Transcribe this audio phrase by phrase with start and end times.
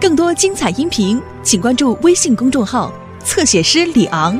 [0.00, 2.92] 更多精彩音频，请关注微信公众号
[3.24, 4.38] “侧写师李昂”。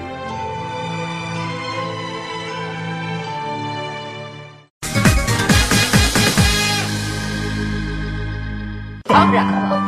[9.08, 9.84] 当然了，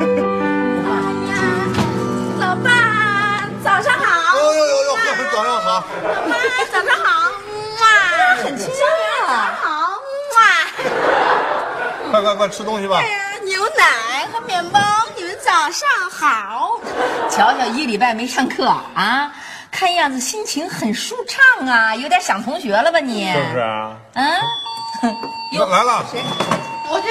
[2.41, 4.37] 老爸，早上好。
[4.37, 4.96] 呦呦呦呦，
[5.32, 5.84] 早上好。
[6.29, 6.34] 妈，
[6.73, 7.30] 早上好。
[7.80, 7.87] 哇，
[8.43, 8.82] 很亲切
[9.25, 9.57] 啊。
[9.62, 9.68] 好，
[10.34, 10.37] 哇。
[12.11, 12.96] 快快快，吃东西吧。
[12.96, 14.80] 哎呀，牛奶和面包，
[15.50, 16.80] 早上好。
[17.28, 19.32] 瞧瞧，一礼拜没上课啊，
[19.72, 23.32] 看样子心情很舒畅啊，有点想同学了吧你？
[23.32, 23.96] 是不是啊？
[24.14, 24.32] 嗯，
[25.52, 26.06] 又，来了。
[26.08, 26.22] 谁
[26.88, 27.08] 我去。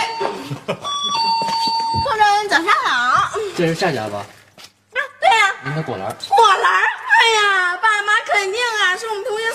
[0.65, 3.37] 同仁，早上好。
[3.57, 4.19] 这是夏家吧？
[4.19, 6.07] 啊，对呀、您的果篮。
[6.29, 6.71] 果篮。
[6.71, 9.48] 哎呀，爸妈肯定啊，是我们同学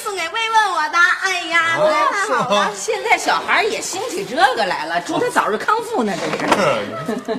[1.54, 2.72] 呀，哦太好了。
[2.74, 7.36] 现在小孩也兴起这个来了，祝他早日康复呢，这是。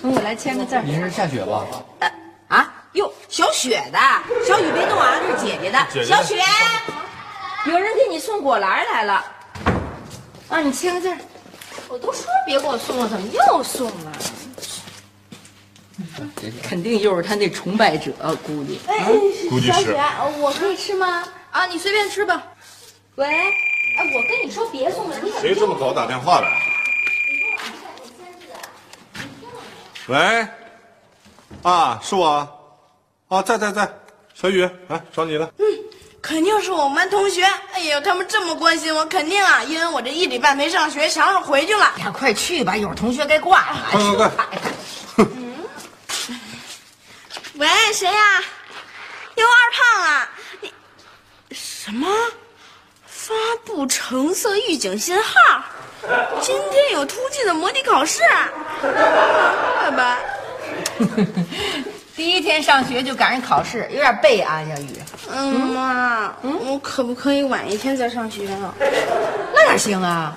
[0.00, 0.82] 同 我来签个字儿。
[0.82, 1.66] 您是夏雪吧？
[2.00, 2.12] 呃
[2.48, 3.98] 啊，哟，小雪的，
[4.46, 5.78] 小雨别动啊，这是姐姐的。
[6.04, 6.36] 小雪，
[7.66, 9.24] 有人给你送果篮来了，
[10.50, 11.16] 啊，你签个字。
[11.88, 14.12] 我都说别给我送了，怎么又送了？
[16.62, 18.12] 肯定又是他那崇拜者，
[18.44, 18.80] 估计。
[18.86, 19.04] 哎，
[19.48, 20.00] 估计是小雪，
[20.38, 21.24] 我可以吃吗？
[21.50, 22.42] 啊，你随便吃吧。
[23.16, 26.60] 喂，哎，我跟你说别送了，你怎么谁这么早打电话来？
[30.08, 30.46] 喂，
[31.62, 32.26] 啊，是我，
[33.28, 33.88] 啊，在在在，
[34.34, 35.50] 小雨，来找你了。
[35.58, 35.64] 嗯
[36.20, 37.44] 肯定是我们班同学。
[37.74, 41.92] 哎呦，他们这么关心我，肯定啊，因为我这一礼拜没上学，想让我回去了。
[41.98, 43.86] 呀，快去吧，一会儿同学该挂了。
[43.90, 44.46] 快快快！
[47.56, 48.42] 喂，谁呀、
[49.34, 50.28] 又，二胖啊，
[50.62, 50.72] 你
[51.52, 52.08] 什么？
[53.24, 53.32] 发
[53.64, 55.64] 布橙色预警信号？
[56.42, 58.20] 今天有突击的模拟考试？
[58.82, 60.18] 快吧。
[62.14, 64.88] 第一天上学就赶上考试，有点背啊，小雨。
[65.32, 68.74] 嗯，妈，我可不可以晚一天再上学啊？
[69.54, 70.36] 那哪行啊？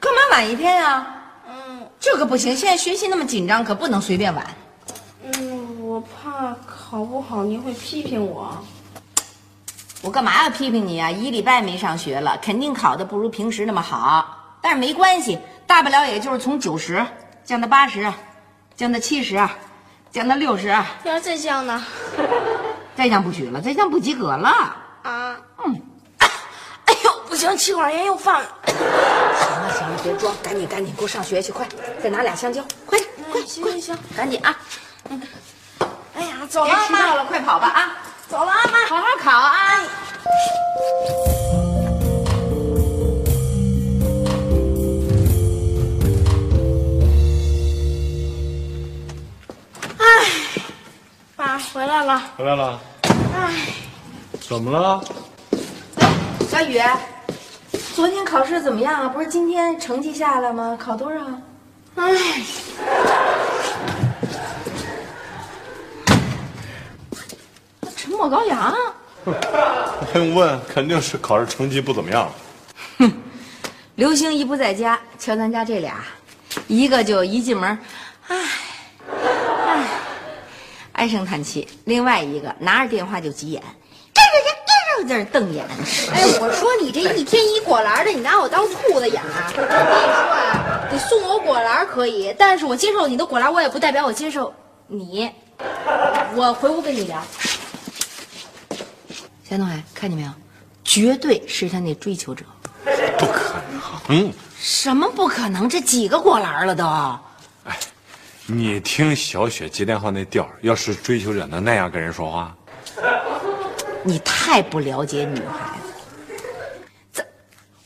[0.00, 1.06] 干嘛晚一天呀、
[1.48, 4.44] 嗯这个不行，现在学习那么紧张，可不能随便晚。
[5.22, 8.58] 嗯，我怕考不好您会批评我。
[10.02, 11.10] 我干嘛要批评你啊？
[11.10, 14.56] 一礼拜没上学了，肯定考的不如平时那么好。
[14.62, 17.04] 但是没关系，大不了也就是从九十
[17.44, 18.10] 降到八十，
[18.74, 19.38] 降到七十，
[20.10, 20.68] 降到六十，
[21.04, 21.84] 要是再降呢？
[22.96, 24.48] 再降不许了，再降不及格了。
[25.02, 25.80] 啊，嗯。
[26.18, 28.48] 哎呦，不行，气管炎又犯了。
[28.66, 31.66] 行了行了，别装，赶紧赶紧给我上学去，快！
[32.02, 34.56] 再拿俩香蕉，快点快行行行，赶紧啊！
[36.14, 37.96] 哎呀，走了，别迟到了，快跑吧啊！
[38.30, 38.86] 走了，阿妈。
[38.86, 39.80] 好好考啊！
[51.34, 52.22] 爸回来了。
[52.36, 52.80] 回来了。
[53.34, 53.52] 哎，
[54.40, 55.02] 怎么了？
[56.48, 56.80] 小雨，
[57.96, 59.08] 昨天考试怎么样啊？
[59.08, 60.78] 不是今天成绩下来吗？
[60.80, 61.20] 考多少？
[61.96, 62.12] 哎，
[68.20, 68.74] 沉默羔羊。
[70.12, 70.60] 还用问？
[70.68, 72.30] 肯定是考试成绩不怎么样。
[72.98, 73.10] 哼
[73.94, 76.04] 刘星一不在家，瞧咱家这俩，
[76.66, 77.78] 一个就一进门，
[78.28, 78.36] 唉，
[79.66, 79.86] 唉，
[80.92, 83.62] 唉声叹气；另外一个拿着电话就急眼，
[84.12, 85.64] 这这这这这瞪眼。
[86.12, 89.50] 哎，我说你这一天一果篮的，你拿我当兔子养啊？
[89.56, 94.52] 我跟你说啊，你送我果篮可以，但是我接受你的果篮，我也不代表我接受
[94.88, 95.30] 你。
[96.34, 97.22] 我回屋跟你聊。
[99.50, 100.30] 夏东海，看见没有？
[100.84, 102.44] 绝对是他那追求者。
[103.18, 103.54] 不可
[104.06, 104.32] 能。
[104.60, 105.68] 什么不可能？
[105.68, 106.86] 这几个果篮了都。
[107.64, 107.76] 哎
[108.46, 112.56] 你听小雪接电话那调儿要是追求者能那样跟人说话？
[114.04, 115.92] 你太不了解女孩子。
[117.12, 117.24] 这，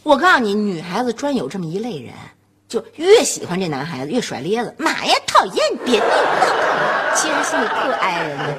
[0.02, 2.12] 我告诉你，女孩子专有这么一类人，
[2.69, 4.75] 就越喜欢这男孩子越甩咧子。
[4.78, 6.05] 妈呀，讨厌，别扭！
[7.16, 8.56] 其实心里特爱人的，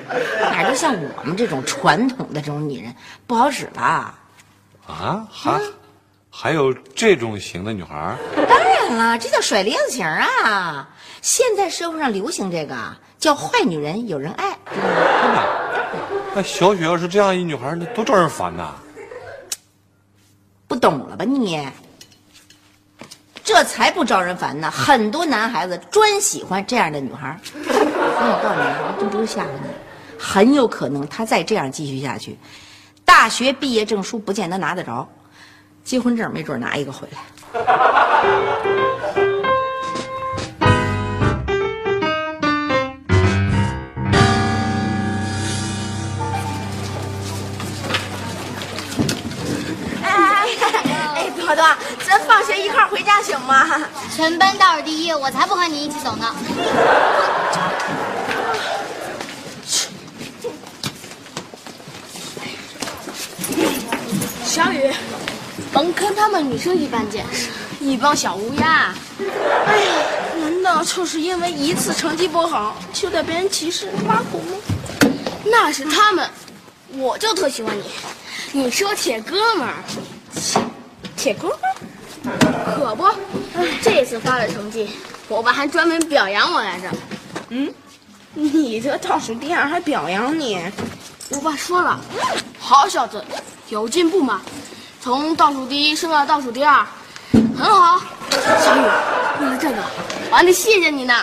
[0.50, 2.94] 哪儿就像我们这种传统的这种女人
[3.28, 4.16] 不好使了。
[4.88, 5.28] 啊？
[5.32, 5.60] 还
[6.30, 8.16] 还有这种型的女孩？
[8.48, 10.88] 当然了，这叫甩链子型啊！
[11.22, 12.76] 现在社会上流行这个
[13.18, 14.58] 叫坏女人有人爱？
[14.72, 14.80] 真
[15.34, 15.44] 的？
[16.36, 18.76] 那小雪要是这样一女孩，那多招人烦呐！
[20.68, 21.68] 不懂了吧你？
[23.44, 24.70] 这才不招人烦呢！
[24.72, 27.40] 很多男孩子专喜欢这样的女孩
[28.18, 29.70] 那我告诉你啊真不是吓唬你
[30.18, 32.38] 很有可能他再这样继续下去
[33.04, 35.08] 大学毕业证书不见得拿得着
[35.84, 37.20] 结婚证没准拿一个回来。
[51.16, 51.64] 哎朵朵
[52.06, 53.68] 咱放学一块回家行吗？
[54.16, 56.36] 全班倒数第一我才不和你一起走呢。
[64.56, 64.90] 小雨，
[65.74, 67.50] 甭跟他们女生一般见识，
[67.82, 68.96] 一帮小乌鸦。
[69.66, 69.94] 哎呀，
[70.40, 75.12] 难道就是因为一次成绩不好就得别人歧视挖苦吗？
[75.44, 76.30] 那是他们，
[76.94, 77.84] 我就特喜欢你。
[78.54, 79.76] 你是我铁哥们儿，
[81.18, 81.58] 铁哥们
[82.32, 83.10] 儿，可不。
[83.82, 84.90] 这次发了成绩，
[85.28, 86.90] 我爸还专门表扬我来着。
[87.50, 87.74] 嗯，
[88.34, 90.62] 你这倒数第二还表扬你？
[91.32, 92.00] 我爸说了，
[92.58, 93.22] 好小子，
[93.70, 94.42] 有进步嘛，
[95.02, 96.86] 从倒数第一升到倒数第二，
[97.32, 98.00] 很好。
[98.30, 98.82] 小雨，
[99.42, 99.78] 为了这个，
[100.30, 101.14] 我还得谢谢你呢。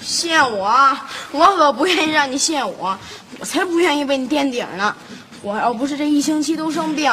[0.00, 0.96] 谢我？
[1.32, 2.96] 我可不愿意让你谢我，
[3.40, 4.94] 我才不愿意被你垫底呢。
[5.42, 7.12] 我要不是这一星期都生病，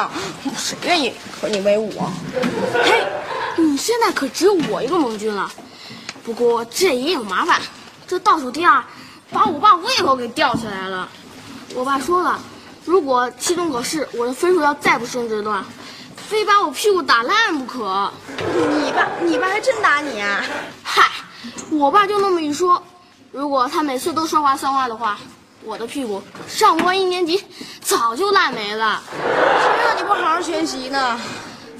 [0.56, 1.92] 谁愿意和你为伍？
[2.84, 3.04] 嘿，
[3.56, 5.50] 你现在可只有我一个盟军了。
[6.24, 7.60] 不过这也有麻烦，
[8.06, 8.82] 这倒数第二，
[9.32, 11.08] 把我爸胃口给吊起来了。
[11.74, 12.38] 我爸说了，
[12.86, 15.64] 如果期中考试我的分数要再不升职的话，
[16.16, 18.08] 非把我屁股打烂不可。
[18.80, 20.40] 你爸，你爸还真打你啊？
[20.84, 21.10] 嗨，
[21.70, 22.80] 我爸就那么一说。
[23.32, 25.18] 如果他每次都说话算话的话，
[25.64, 27.44] 我的屁股上不完一年级，
[27.80, 29.02] 早就烂没了。
[29.20, 31.20] 谁让你不好好学习呢？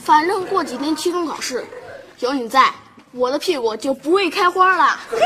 [0.05, 1.65] 反正过几天期中考试，
[2.19, 2.69] 有你在，
[3.13, 4.99] 我的屁股就不会开花了。
[5.11, 5.19] 亲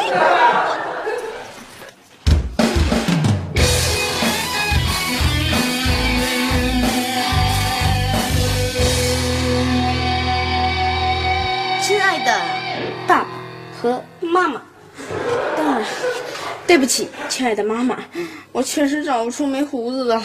[14.31, 14.62] 妈妈，
[15.56, 15.85] 当然，
[16.67, 17.99] 对不起，亲爱的妈妈，
[18.53, 20.23] 我确实找不出没胡子的了。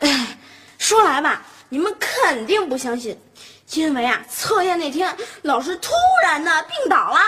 [0.78, 3.18] 说来吧，你们肯定不相信，
[3.72, 5.12] 因为啊，测验那天
[5.42, 7.18] 老师突然呢病倒了，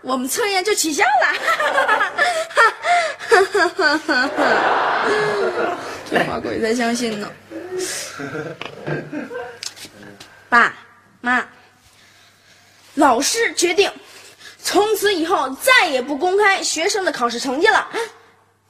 [0.00, 1.34] 我们测验就取消了。
[6.10, 7.28] 这话鬼才相信呢。
[10.52, 10.74] 爸
[11.22, 11.42] 妈，
[12.96, 13.90] 老师决定，
[14.62, 17.88] 从此以后再也不公开学生的考试成绩了，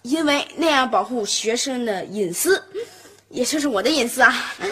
[0.02, 2.64] 因为那样保护学生的隐私，
[3.30, 4.32] 也就是我的隐私啊。
[4.60, 4.68] 哎，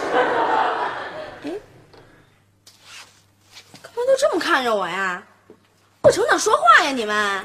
[3.83, 5.21] 干嘛都这么看着我呀？
[6.01, 7.45] 不成长说话呀，你们！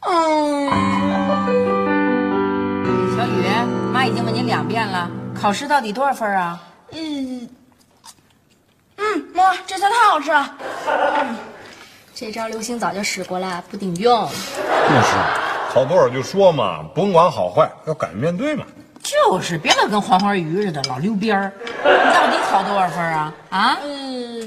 [0.00, 0.71] 嗯。
[4.02, 6.60] 妈已经问你两遍了，考试到底多少分啊？
[6.90, 7.48] 嗯，
[8.96, 10.56] 嗯，妈，这菜太好吃了。
[12.12, 14.28] 这招刘星早就使过了，不顶用。
[14.28, 15.14] 就是，
[15.72, 18.64] 考多少就说嘛，甭管好坏，要敢于面对嘛。
[19.04, 21.52] 就是，别老跟黄花鱼似的，老溜边儿。
[21.84, 23.32] 你到底考多少分啊？
[23.50, 23.78] 啊？
[23.84, 24.44] 嗯，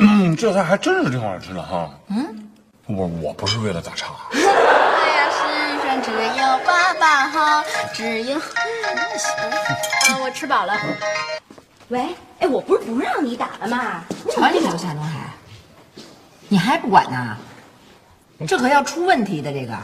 [0.00, 1.90] 嗯，这菜还真是挺好吃的哈。
[2.08, 2.48] 嗯，
[2.86, 4.06] 我我不是为了打岔，
[8.04, 8.36] 好，只有……
[8.36, 8.40] 啊，
[10.22, 10.78] 我吃饱了。
[11.88, 14.04] 喂，哎，我不是不让你打了吗？
[14.30, 15.30] 瞧你刘夏东海，
[16.48, 17.36] 你还不管呢？
[18.46, 19.74] 这可要出问题的，这个。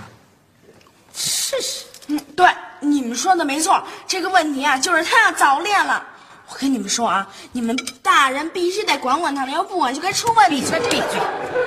[1.14, 2.46] 是是，嗯，对，
[2.80, 6.04] 你们说的没错，这个问题啊，就是他要早恋了。
[6.48, 10.60] 我跟你们说啊，你们大人必须得管管他了，要不管就该出问题。
[10.60, 11.20] 闭嘴，闭嘴！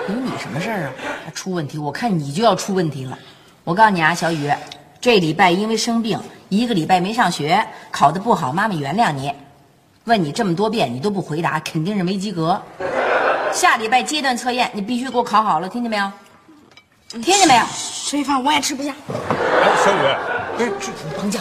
[0.09, 0.91] 有你什么事儿啊？
[1.25, 1.77] 还出问题？
[1.77, 3.17] 我看你就要出问题了。
[3.63, 4.51] 我告诉你啊，小雨，
[4.99, 6.19] 这礼拜因为生病，
[6.55, 9.33] 一个礼拜没上学，考得不好，妈妈原谅你。
[10.03, 12.61] 问你这么多遍，你都不回答，肯定是没及格。
[13.51, 16.11] 下礼拜阶段测验，你必须给我考好了，听见没有？
[17.09, 17.63] 听见没有？
[18.07, 18.93] 这饭我也吃不下。
[19.09, 20.05] 哎，小雨，
[20.59, 21.39] 哎，这甭叫，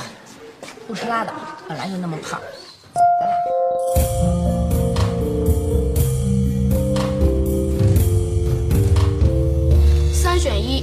[0.89, 1.35] 不吃拉倒，
[1.69, 2.41] 本来就那么胖。
[10.15, 10.83] 三选一，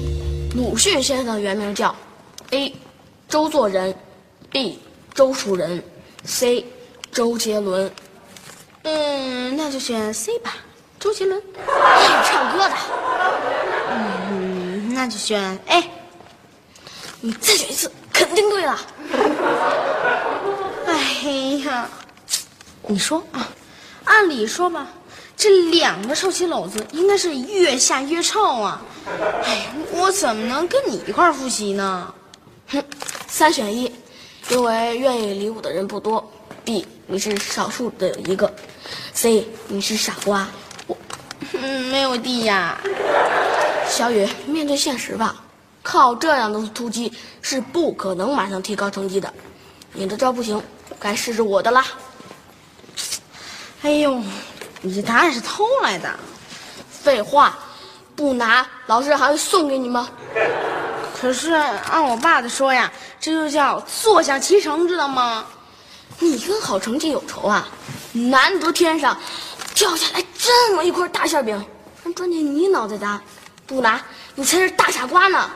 [0.56, 1.96] 鲁迅先生的原名叫
[2.52, 2.72] A.
[3.28, 3.96] 周作人
[4.50, 4.80] ，B.
[5.14, 5.84] 周树人
[6.26, 6.66] ，C.
[7.12, 7.92] 周杰伦。
[8.84, 10.56] 嗯，那就选 C 吧，
[11.00, 11.42] 周杰伦，
[12.26, 12.76] 唱歌的。
[13.92, 15.84] 嗯，那就选 A。
[17.22, 18.80] 你再选一次，肯定对了。
[20.88, 20.94] 哎
[21.66, 21.90] 呀，
[22.88, 23.50] 你说啊，
[24.06, 24.88] 按理说吧，
[25.36, 28.82] 这两个臭棋篓子应该是越下越臭啊。
[29.44, 32.14] 哎，我怎么能跟你一块复习呢？
[32.70, 32.82] 哼，
[33.28, 33.92] 三选一，
[34.50, 36.28] 因为愿意理我的人不多。
[36.66, 38.52] B，你是少数的一个。
[39.14, 40.48] C，你是傻瓜。
[40.88, 40.98] 我，
[41.54, 42.80] 嗯，没有 D 呀。
[43.88, 45.36] 小雨，面对现实吧，
[45.84, 49.32] 靠这样的突击是不可能马上提高成绩的。
[49.94, 50.62] 你的招不行，
[51.00, 51.86] 该试试我的啦。
[53.82, 54.22] 哎呦，
[54.82, 56.10] 你这答案是偷来的？
[56.90, 57.58] 废话，
[58.16, 60.10] 不拿老师还会送给你吗？
[61.20, 65.46] 可是按我爸的说呀，这就叫坐享其成，知道吗？
[66.20, 67.68] 你跟好成绩有仇啊？
[68.14, 69.18] 难得天上
[69.76, 71.66] 掉下来这么一块大馅饼，
[72.04, 73.22] 还钻进你脑袋答，
[73.68, 74.02] 不拿
[74.36, 75.50] 你才是大傻瓜呢！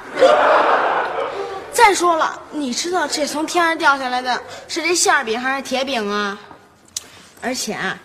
[1.72, 6.38] 再说了，你知道这从天上掉下来的是这馅饼还是铁饼啊？
[7.42, 7.98] 而且啊，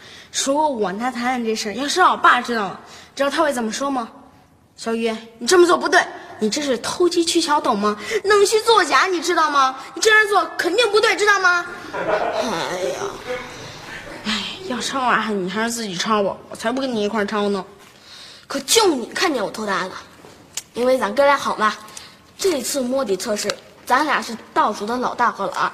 [0.44, 2.80] 如果我拿答案这事儿要是让我爸知道了，
[3.14, 4.08] 知道他会怎么说吗？
[4.76, 6.00] 小雨，你这么做不对，
[6.40, 7.96] 你这是偷机取巧，懂吗？
[8.24, 9.76] 弄虚作假，你知道吗？
[9.94, 11.66] 你这样做肯定不对，知道吗？
[11.92, 12.00] 哎
[12.40, 13.00] 呀，
[14.24, 17.64] 哎，要抄啊，你还是自己抄吧，我才不跟你一块抄呢。
[18.46, 19.94] 可就你看见我偷答案了，
[20.74, 21.74] 因为咱哥俩好嘛。
[22.38, 23.52] 这次摸底测试，
[23.84, 25.72] 咱俩是倒数的老大和老二，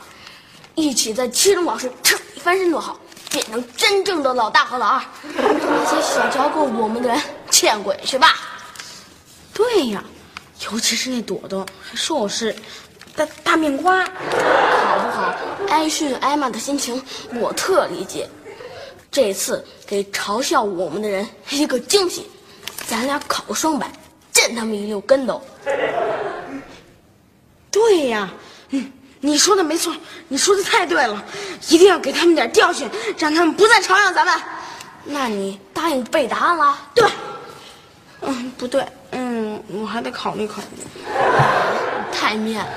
[0.75, 2.99] 一起在期中考试噌一翻身多好，
[3.31, 5.03] 变成真正的老大和老二，
[5.35, 8.35] 那些想教过我们的人见鬼去吧！
[9.53, 10.03] 对呀，
[10.73, 12.55] 尤其是那朵朵，还说我是
[13.15, 15.35] 大大面瓜，好不好？
[15.69, 17.03] 挨训挨骂的心情
[17.35, 18.29] 我特理解。
[19.11, 22.27] 这次给嘲笑我们的人一个惊喜，
[22.87, 23.89] 咱俩考个双百，
[24.33, 25.41] 震他们一溜跟斗。
[27.71, 28.29] 对呀，
[28.71, 28.91] 嗯，
[29.21, 29.95] 你说的没错，
[30.27, 31.23] 你说的太对了，
[31.69, 34.35] 一定要给他们点教训，让他们不再嘲笑咱们。
[35.05, 36.77] 那你答应背答案了？
[36.95, 37.09] 对。
[38.27, 39.24] 嗯，不对，嗯，
[39.69, 40.67] 我还得考虑考虑。
[42.13, 42.71] 太面了。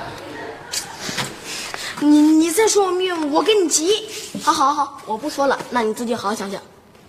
[1.99, 4.07] 你你再说我面，我跟你急。
[4.43, 6.61] 好，好，好，我不说了，那你自己好好想想。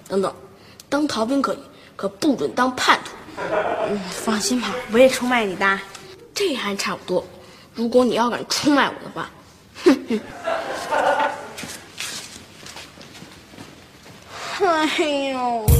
[0.08, 0.34] 等等，
[0.88, 1.58] 当逃兵可以，
[1.94, 3.10] 可不准当叛徒。
[3.90, 5.80] 嗯，放心吧，我也出卖你的。
[6.34, 7.24] 这还差不多。
[7.74, 9.30] 如果你要敢出卖我的话，
[9.84, 10.20] 哼哼。
[14.60, 15.77] 哎呦！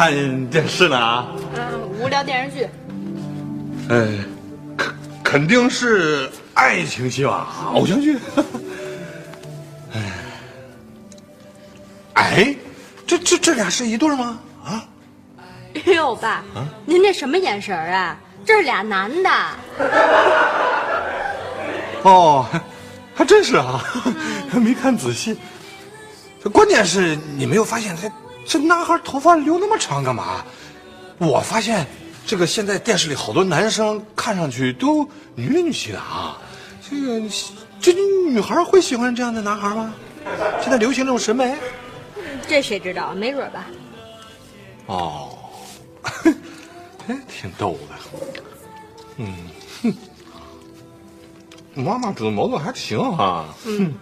[0.00, 1.26] 看电视呢啊？
[1.54, 2.66] 嗯，无聊电视剧。
[3.90, 4.08] 哎，
[4.74, 8.16] 肯肯定是爱情戏吧，偶像剧。
[9.92, 10.00] 哎，
[12.14, 12.56] 哎，
[13.06, 14.38] 这这这俩是一对吗？
[14.64, 14.82] 啊？
[15.74, 16.42] 哎呦，爸，
[16.86, 18.16] 您这什么眼神啊？
[18.42, 19.30] 这是俩男的。
[22.04, 22.46] 哦，
[23.14, 23.84] 还真是啊，
[24.56, 25.36] 没看仔细。
[26.54, 28.10] 关键是你没有发现他
[28.50, 30.44] 这男孩头发留那么长干嘛？
[31.18, 31.86] 我发现
[32.26, 36.36] 这个现在电视里好多男生看上去都女里女气的啊。
[36.82, 37.22] 这个
[37.80, 37.94] 这
[38.28, 39.94] 女孩会喜欢这样的男孩吗？
[40.60, 41.56] 现在流行这种审美？
[42.48, 43.14] 这谁知道？
[43.14, 43.66] 没准吧。
[44.86, 45.38] 哦，
[47.06, 48.18] 哎，挺逗的。
[49.18, 49.32] 嗯，
[49.84, 49.94] 哼，
[51.84, 53.44] 妈妈煮的毛豆还行哈。
[53.64, 53.94] 嗯。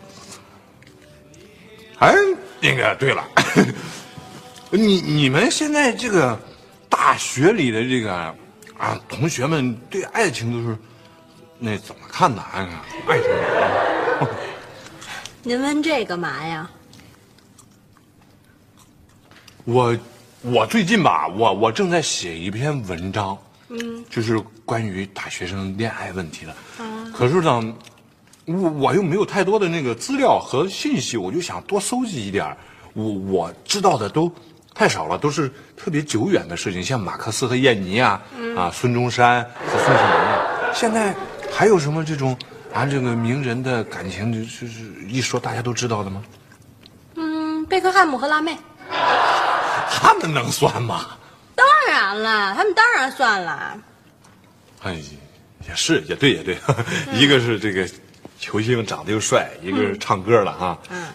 [1.98, 2.14] 哎，
[2.62, 3.22] 那个对了，
[4.70, 6.38] 你你们现在这个
[6.88, 8.14] 大学里的这个
[8.76, 10.76] 啊，同学们对爱情都是
[11.58, 12.40] 那怎么看的？
[12.42, 12.68] 爱
[13.06, 14.28] 爱情？
[15.42, 16.70] 您问这干嘛呀？
[19.64, 19.96] 我
[20.42, 26.52] 我最近吧，我我正在写一篇文章，嗯，就是关于大学生恋爱问题的。
[26.84, 27.74] 啊，可是呢。
[28.50, 32.56] 我我又没有太多的那个资料和信息，我就想多搜集一点
[32.94, 34.32] 我我知道的都
[34.78, 38.22] 太少了，都是特别久远的事情，像马克思和燕妮啊，
[38.56, 40.46] 啊，孙中山和宋庆龄啊。
[40.72, 41.12] 现在
[41.52, 42.38] 还有什么这种
[42.72, 44.66] 啊，这个名人的感情，就是
[45.08, 46.22] 一说大家都知道的吗？
[47.16, 48.56] 嗯，贝克汉姆和辣妹。
[49.90, 51.06] 他们能算吗？
[51.56, 53.76] 当然了，他们当然算了。
[54.84, 54.94] 哎，
[55.66, 56.56] 也是，也对，也对，
[57.12, 57.84] 一个是这个。
[58.40, 60.78] 球星长得又帅，一个是唱歌的啊。
[60.90, 61.08] 嗯。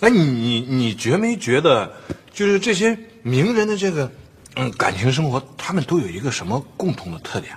[0.00, 1.92] 那你你觉没觉得，
[2.32, 4.10] 就是这些名人的这个
[4.56, 7.54] 嗯感情生活，他们都有一个什么共同的特点？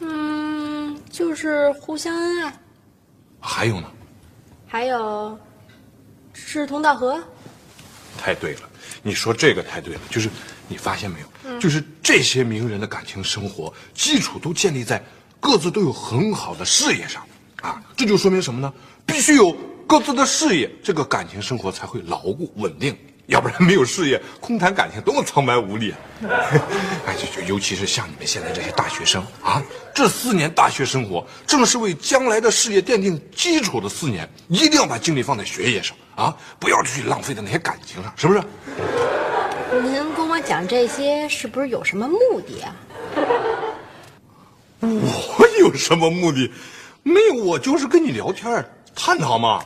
[0.00, 2.60] 嗯，就是互相恩爱。
[3.40, 3.90] 还有呢？
[4.66, 5.38] 还有
[6.34, 7.18] 志同道合。
[8.18, 8.60] 太对了，
[9.02, 10.28] 你说这个太对了，就是
[10.68, 15.02] 你发现没有，就是这些名人的感情生活基础都建立在。
[15.42, 17.26] 各自都有很好的事业上，
[17.62, 18.70] 啊，这就说明什么呢？
[19.06, 19.56] 必须有
[19.90, 22.96] 各自的事业，这个感情生活才会牢固稳定。
[23.26, 25.98] 要不然没有事业，空谈感情多么苍白无力啊！
[27.06, 29.60] 哎，就就尤其是像你们现在这些大学生啊，
[29.92, 38.40] 这四年大学生活正是为将来的事业奠定基础的四年，一定要把精力放在学业上啊，不要去浪费在那些感情上，是不是？
[39.82, 42.76] 您跟我讲这些是不是有什么目的啊？
[44.82, 46.48] 我有什么目的？
[47.02, 49.60] 没有，我就是跟你聊天探讨嘛。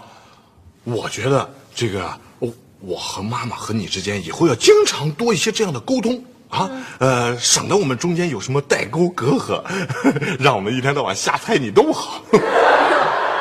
[0.84, 9.62] 我觉得这个，我我和妈妈和你之间以后要经常多一些这样的沟通啊，呃，省得我们中间有什么代沟隔阂，
[10.38, 12.22] 让我们一天到晚瞎猜你都好。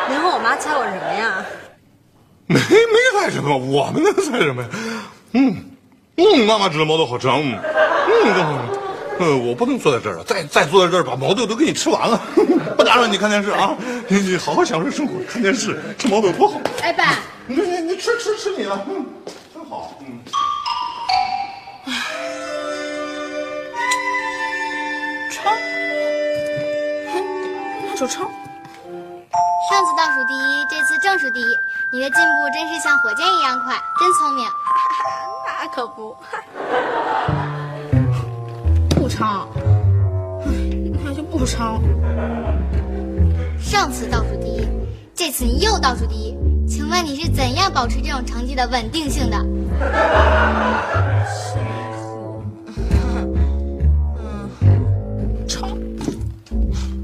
[0.09, 1.45] 您和我妈猜我什么呀？
[2.47, 4.69] 没没猜什么，我们能猜什么呀？
[5.33, 5.55] 嗯
[6.17, 8.79] 嗯，妈妈织的毛豆好吃啊，嗯嗯，更好吃。
[9.19, 12.19] 嗯，我不能坐在这儿了，再再坐在这儿把毛豆都给你吃完了。
[12.75, 13.75] 不打扰你看电视啊，
[14.07, 16.59] 你你好好享受生活，看电视吃毛豆多好。
[16.81, 19.05] 哎，爸，你你你吃吃吃你的，嗯，
[19.53, 20.19] 真好，嗯。
[25.29, 25.51] 抄，
[27.85, 28.23] 那就抄。
[29.69, 31.57] 上次倒数第一，这次正数第一，
[31.91, 34.47] 你的进步真是像火箭一样快，真聪明。
[35.59, 36.15] 那可不。
[38.95, 39.49] 不抄，
[40.45, 40.47] 哎，
[41.03, 41.81] 那就不抄。
[43.59, 44.65] 上次倒数第一，
[45.13, 46.52] 这次你又倒数第一，请
[46.93, 49.37] 问你是怎样保持这种成绩的稳定性的？
[55.47, 55.67] 抄，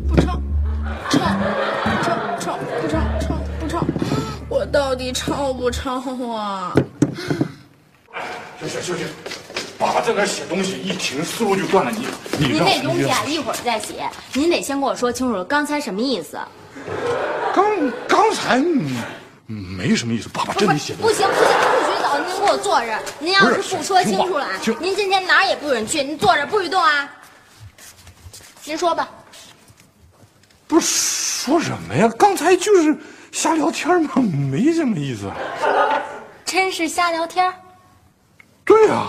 [0.08, 0.40] 不抄，
[1.10, 1.20] 抄，
[2.00, 3.84] 抄，抄，不抄，抄，不抄。
[4.48, 6.00] 我到底抄不抄
[6.32, 6.72] 啊？
[8.60, 9.08] 行行行行，
[9.80, 11.92] 爸爸在那写东西，一停思路就断了。
[11.92, 12.06] 你
[12.38, 16.38] 你您让这东西啊，一会儿再写，您得先跟我说清楚刚才什么意思。
[17.56, 17.66] 刚
[18.08, 18.92] 刚才嗯
[19.80, 21.16] 没什么意思，爸爸真得写东西。
[21.16, 23.02] 不行不行，您不许走，您给我坐这儿。
[23.18, 24.46] 您要是不说清楚了
[24.82, 27.10] 您今天哪儿也不准去，您坐这儿不许动啊。
[28.66, 29.08] 您说吧，
[30.68, 32.10] 不是说什么呀？
[32.20, 32.98] 刚才就是
[33.32, 34.12] 瞎聊天嘛，
[34.52, 35.32] 没什么意思。
[36.44, 37.54] 真是瞎聊天
[38.66, 39.06] 对呀、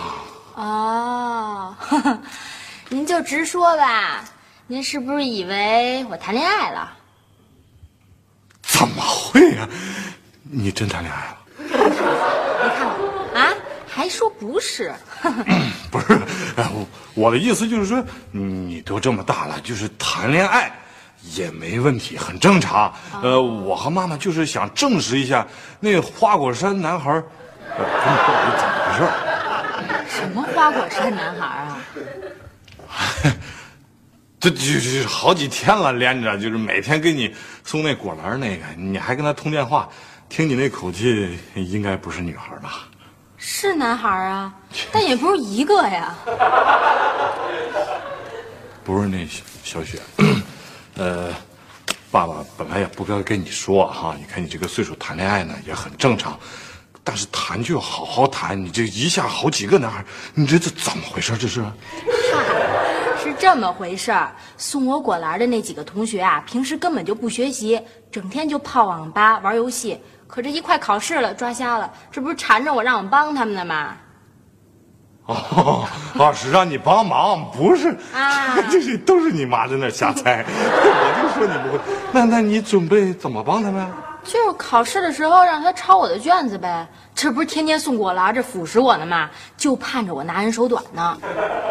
[0.55, 1.75] 哦，
[2.87, 4.23] 您就直说吧。
[4.67, 6.93] 您是不是以为我谈恋爱了？
[8.61, 9.67] 怎么会呀、
[10.51, 11.37] 你真谈恋爱了？
[11.63, 13.47] 你看我啊，
[13.87, 14.93] 还说不是？
[15.89, 16.19] 不是，
[16.57, 20.71] 哎，我我的意思就是说，你都这么大了，就是谈恋爱
[21.35, 22.93] 也没问题，很正常。
[23.21, 25.47] 呃，我和妈妈就是想证实一下，
[25.79, 27.23] 那花果山男孩儿，
[27.77, 29.11] 到底怎么回事儿？
[30.09, 31.77] 什么花果山男孩啊？
[34.39, 37.33] 这就是好几天了，连着就是每天给你
[37.63, 39.87] 送那果篮那个，你还跟他通电话，
[40.31, 42.87] 听你那口气，应该不是女孩吧？
[43.35, 44.53] 是男孩啊，
[44.89, 46.15] 但也不是一个呀。
[48.81, 49.99] 不是那小小雪，
[50.95, 51.33] 呃，
[52.09, 56.39] 爸爸本来也不该跟你说哈，你看你这个岁数谈恋爱呢也很正常，
[57.03, 61.37] 但是谈就要好好谈，你这一下好几个男孩，你这这怎么回事？
[61.37, 61.61] 这是？
[63.21, 69.99] 是这么回事儿，送我果篮的那几个同学啊，平时根本就不学习，整天就泡网吧玩游戏。
[70.31, 73.97] 可这一快考试了，抓瞎了，这不是缠着我让我帮他们的吗？
[75.25, 75.85] 哦，
[76.17, 81.83] 啊，是让你帮忙，不是啊 这是都是你妈在那瞎猜， 我就说你不会。
[82.13, 83.91] 那那你准备怎么帮他们啊？
[84.23, 86.87] 就是考试的时候让他抄我的卷子呗。
[87.15, 89.29] 这不是天天送果篮这腐蚀我呢吗？
[89.57, 91.17] 就盼着我拿人手短呢。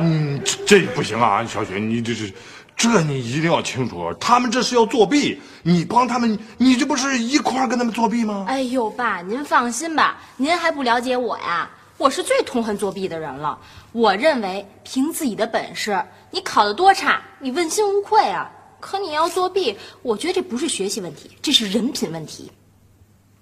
[0.00, 2.32] 嗯，这这不行啊，小雪，你这是，
[2.80, 8.46] 这你一定要清楚，他们这是要作弊，你帮他们，你这不是一块儿跟他们作弊吗？
[8.48, 11.68] 哎呦，爸，您放心吧，您还不了解我呀？
[11.98, 13.58] 我是最痛恨作弊的人了。
[13.92, 18.50] 我认为凭自己的本事，你考得多差，你问心无愧啊。
[18.80, 22.50] 可你要作弊，我觉得这不是学习问题，这是人品问题。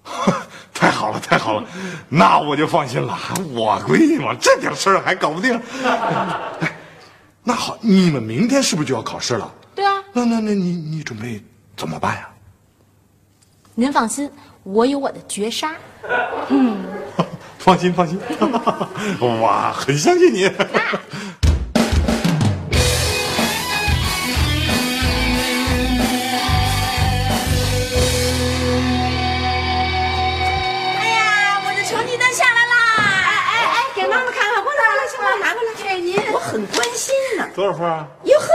[0.75, 1.65] 太好了，太好了，
[2.09, 3.17] 那我就放心了。
[3.55, 5.61] 我闺女嘛，这点事儿还搞不定。
[7.49, 9.51] 哎，那好，你们明天是不是就要考试了？
[9.75, 11.43] 对啊，那那那你你准备
[11.77, 12.29] 怎么办呀？
[13.75, 14.31] 您放心，
[14.65, 15.75] 我有我的绝杀。
[16.51, 16.85] 嗯
[17.59, 18.21] 放心，放心，
[19.41, 20.51] 哇，很相信你。
[37.59, 38.07] 多少分啊？
[38.23, 38.47] 哟呵，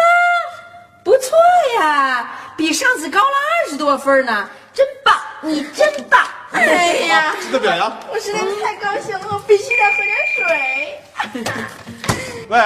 [1.03, 1.37] 不错
[1.77, 5.13] 呀，比上次高了二十多分呢，真棒！
[5.41, 6.25] 你真棒！
[6.53, 7.91] 哎呀，值得表扬。
[8.09, 10.15] 我实在是太高兴了，我必须得喝点
[11.43, 11.53] 水。
[12.47, 12.59] 喂，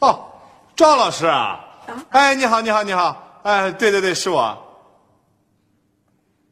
[0.00, 0.30] 哦，
[0.76, 1.58] 赵老师啊，
[2.10, 4.62] 哎，你好，你好，你好，哎，对对对，是我。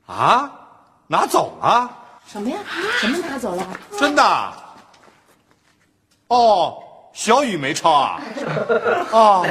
[0.07, 0.51] 啊，
[1.07, 1.91] 拿走了？
[2.27, 2.57] 什么呀？
[3.01, 3.67] 什么拿走了？
[3.99, 4.53] 真的？
[6.29, 6.83] 哦，
[7.19, 8.21] 小雨没抄啊？
[9.11, 9.45] 哦，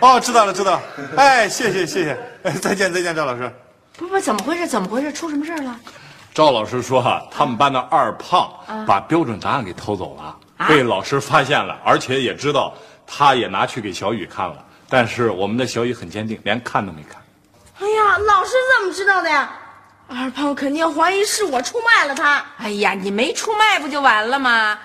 [0.00, 0.82] 哦，知道了，知道了。
[1.16, 2.18] 哎，谢谢，谢谢。
[2.42, 3.50] 哎，再见，再见，赵老师。
[3.96, 4.66] 不不，怎么回事？
[4.66, 5.10] 怎么回事？
[5.10, 5.74] 出什么事了？
[6.34, 8.52] 赵老师说啊，他们班的二胖
[8.86, 10.36] 把标准答案给偷走了，
[10.68, 12.74] 被老师发现了，而且也知道，
[13.06, 14.62] 他也拿去给小雨看了。
[14.90, 17.22] 但是我们的小雨很坚定，连看都没看。
[17.80, 19.50] 哎呀，老师怎么知道的呀？
[20.06, 22.44] 二胖肯定怀疑是我出卖了他。
[22.58, 24.78] 哎呀，你没出卖不就完了吗？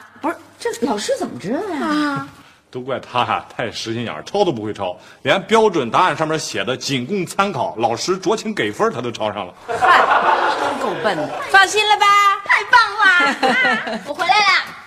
[0.72, 1.86] 这老师怎么知道呀？
[1.86, 2.28] 啊，
[2.72, 9.54] 都怪他呀、太实心眼儿，抄都不会抄，连标准答案上面写的仅供参考，老师酌情给分他都抄上了。
[9.68, 9.76] 嗨，
[10.60, 11.28] 真够笨的。
[11.52, 12.06] 放心了吧？
[12.46, 12.82] 太棒
[13.92, 14.00] 了！
[14.08, 14.44] 我回来了，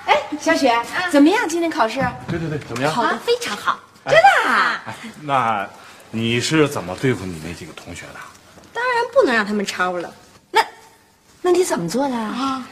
[0.06, 0.74] 哎，小雪，
[1.10, 1.46] 怎么样？
[1.48, 2.00] 今天考试？
[2.28, 2.92] 对对对，怎么样？
[2.92, 3.78] 考得非常好。
[4.06, 4.82] 真的啊？
[4.86, 5.68] 哎那
[6.10, 8.20] 你是怎么对付你那几个同学的？
[8.72, 10.10] 当然不能让他们抄了。
[10.50, 10.60] 那，
[11.42, 12.66] 那你怎么做的啊？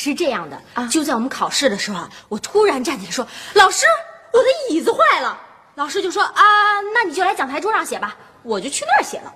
[0.00, 3.84] 是这样的，啊就在我们考试的时候啊，我突然站起来说：“老师，
[4.32, 5.36] 我的椅子坏了。”
[5.74, 9.32] 老师就说：“啊，那你就来讲台桌上写吧。”我就去那儿写了。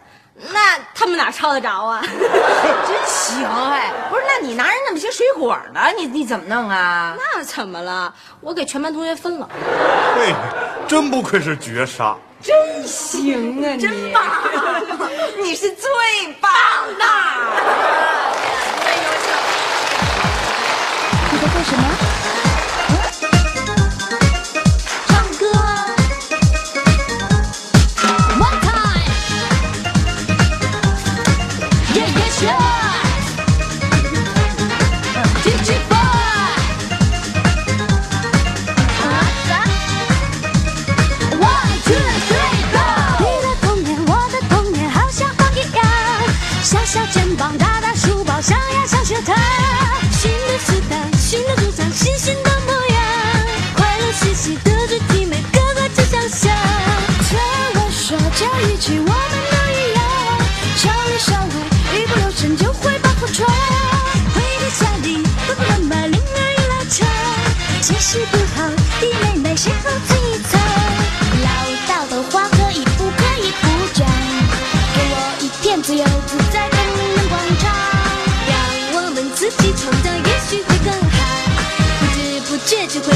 [0.53, 2.01] 那他们哪抄得着啊？
[2.07, 3.92] 真行哎！
[4.09, 5.81] 不是，那你拿人那么些水果呢？
[5.98, 7.16] 你你怎么弄啊？
[7.18, 8.14] 那怎么了？
[8.40, 9.48] 我给全班同学分了。
[10.16, 10.33] 嘿，
[10.87, 12.16] 真不愧是绝杀。
[12.40, 13.81] 真行啊你！
[13.81, 14.22] 真棒！
[15.42, 15.90] 你是最
[16.40, 16.51] 棒
[16.98, 18.12] 的。
[21.43, 22.02] 在做什么？
[58.62, 59.98] 一切我们都一样，
[60.77, 61.55] 少里少外，
[61.98, 63.48] 一不留神就会把火闯。
[64.35, 67.07] 回到家里，爸爸妈妈铃儿一拉长，
[67.81, 68.68] 解释不好，
[69.01, 70.61] 弟妹妹先后蹭一蹭。
[71.42, 71.46] 唠
[71.88, 74.07] 叨的话可以不可以不讲？
[74.94, 77.70] 给我一片自由自在的人广场，
[78.48, 78.53] 让
[78.94, 81.16] 我们自己创造，也许会更好。
[82.01, 83.12] 不知不觉就会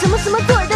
[0.00, 0.67] 什么什么对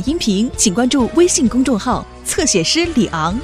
[0.00, 3.38] 音频，请关注微信公众号“侧写师李昂”。